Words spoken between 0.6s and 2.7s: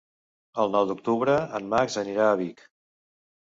El nou d'octubre en Max anirà a Vic.